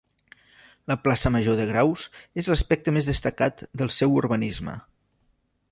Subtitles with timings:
[0.91, 2.07] La Plaça Major de Graus
[2.43, 4.79] és l'aspecte més destacat del seu urbanisme.